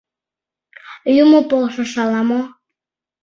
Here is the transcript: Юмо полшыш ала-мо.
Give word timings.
Юмо 1.23 1.39
полшыш 1.49 1.91
ала-мо. 2.03 2.41